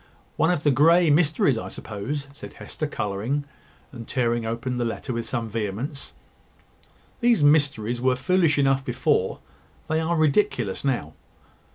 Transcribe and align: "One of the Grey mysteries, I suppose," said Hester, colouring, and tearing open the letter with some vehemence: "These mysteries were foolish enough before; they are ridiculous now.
"One 0.35 0.49
of 0.49 0.63
the 0.63 0.71
Grey 0.71 1.11
mysteries, 1.11 1.59
I 1.59 1.67
suppose," 1.67 2.27
said 2.33 2.53
Hester, 2.53 2.87
colouring, 2.87 3.45
and 3.91 4.07
tearing 4.07 4.47
open 4.47 4.77
the 4.79 4.83
letter 4.83 5.13
with 5.13 5.29
some 5.29 5.47
vehemence: 5.47 6.13
"These 7.19 7.43
mysteries 7.43 8.01
were 8.01 8.15
foolish 8.15 8.57
enough 8.57 8.83
before; 8.83 9.37
they 9.87 9.99
are 9.99 10.15
ridiculous 10.15 10.83
now. 10.83 11.13